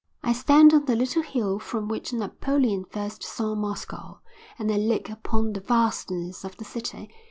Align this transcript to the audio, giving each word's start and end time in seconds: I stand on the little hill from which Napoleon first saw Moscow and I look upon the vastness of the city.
I 0.23 0.33
stand 0.33 0.73
on 0.73 0.85
the 0.85 0.95
little 0.95 1.21
hill 1.21 1.59
from 1.59 1.87
which 1.87 2.11
Napoleon 2.11 2.85
first 2.85 3.21
saw 3.21 3.53
Moscow 3.53 4.19
and 4.57 4.71
I 4.71 4.77
look 4.77 5.11
upon 5.11 5.53
the 5.53 5.59
vastness 5.61 6.43
of 6.43 6.57
the 6.57 6.65
city. 6.65 7.11